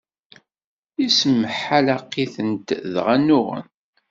[1.01, 2.49] Yessemḥalaqiten,
[2.93, 3.65] dɣa nnuɣen.